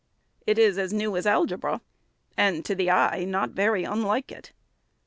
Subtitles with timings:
[0.47, 1.79] It is as new as algebra,
[2.35, 4.51] and, to the eye, not very unlike it.